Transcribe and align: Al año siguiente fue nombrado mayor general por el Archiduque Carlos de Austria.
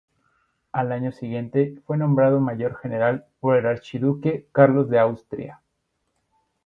Al 0.71 0.93
año 0.93 1.11
siguiente 1.11 1.79
fue 1.85 1.95
nombrado 1.95 2.39
mayor 2.39 2.75
general 2.77 3.27
por 3.39 3.55
el 3.57 3.67
Archiduque 3.67 4.47
Carlos 4.51 4.89
de 4.89 4.97
Austria. 4.97 5.61